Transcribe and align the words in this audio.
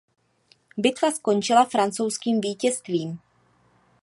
Bitva 0.77 1.11
skončila 1.11 1.65
francouzským 1.65 2.41
vítězstvím. 2.41 3.19